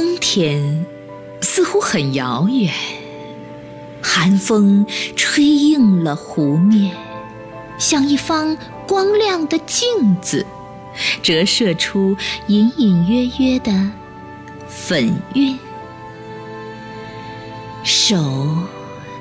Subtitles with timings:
[0.00, 0.86] 冬天
[1.42, 2.72] 似乎很遥远，
[4.00, 6.96] 寒风吹硬了湖面，
[7.78, 8.56] 像一方
[8.88, 10.46] 光亮的镜子，
[11.22, 12.16] 折射出
[12.46, 13.90] 隐隐约约的
[14.66, 15.58] 粉晕。
[17.84, 18.56] 手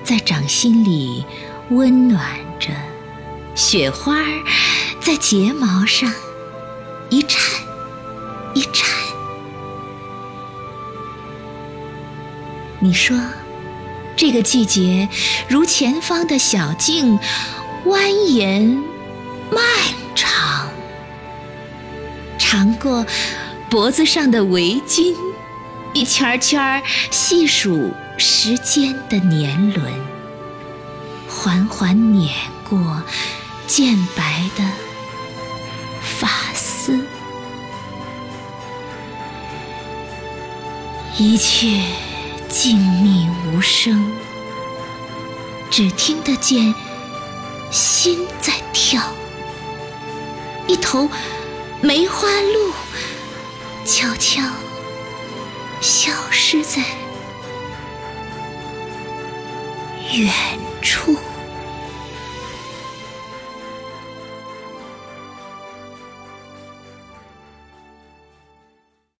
[0.05, 1.25] 在掌心里
[1.71, 2.23] 温暖
[2.57, 2.69] 着，
[3.53, 4.15] 雪花
[5.01, 6.09] 在睫毛上
[7.09, 7.61] 一颤
[8.53, 8.98] 一颤。
[12.81, 13.17] 你说，
[14.15, 15.09] 这个季节
[15.49, 17.19] 如前方的小径，
[17.85, 18.81] 蜿蜒
[19.51, 19.61] 漫
[20.15, 20.69] 长，
[22.37, 23.05] 长过
[23.69, 25.13] 脖子上的围巾，
[25.93, 29.91] 一圈圈细数时间的年轮，
[31.27, 32.33] 缓缓碾
[32.69, 33.03] 过
[33.67, 34.63] 渐白的
[36.01, 36.97] 发丝，
[41.17, 41.81] 一切。
[42.49, 44.11] 静谧无声，
[45.69, 46.73] 只听得见
[47.71, 49.01] 心在跳。
[50.67, 51.07] 一头
[51.79, 52.73] 梅花鹿
[53.85, 54.41] 悄悄
[55.79, 56.83] 消失在
[60.13, 60.33] 远
[60.81, 61.15] 处。